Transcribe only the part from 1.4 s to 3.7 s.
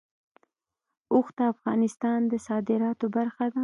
افغانستان د صادراتو برخه ده.